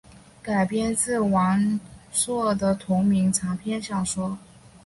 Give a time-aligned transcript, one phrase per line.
[0.41, 1.79] 改编自王
[2.11, 4.39] 朔的同名长篇小说。